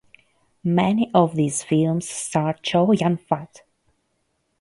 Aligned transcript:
Many 0.63 1.11
of 1.13 1.35
these 1.35 1.61
films 1.63 2.09
starred 2.09 2.63
Chow 2.63 2.91
Yun 2.91 3.17
Fat. 3.17 3.61